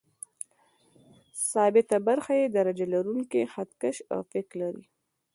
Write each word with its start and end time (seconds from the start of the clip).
ثابته 1.51 1.97
برخه 2.07 2.33
یې 2.41 2.47
درجه 2.57 2.85
لرونکی 2.93 3.41
خط 3.53 3.69
کش 3.81 3.97
او 4.13 4.19
فک 4.31 4.47
لري. 4.61 4.85